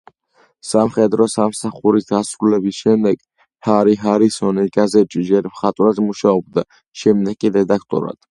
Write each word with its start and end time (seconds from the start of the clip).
სამხედრო 0.67 1.25
სამსახურის 1.33 2.07
დასრულების 2.11 2.79
შემდეგ 2.85 3.19
ჰარი 3.67 3.93
ჰარისონი 4.05 4.65
გაზეთში 4.79 5.25
ჯერ 5.29 5.51
მხატვრად 5.53 6.03
მუშაობდა, 6.09 6.65
შემდეგ 7.03 7.41
კი 7.45 7.53
რედაქტორად. 7.59 8.19